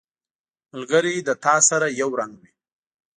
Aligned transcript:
ملګری 0.71 1.15
له 1.27 1.33
تا 1.43 1.55
سره 1.69 1.87
یو 1.99 2.09
رنګ 2.19 2.33
وي 2.41 2.51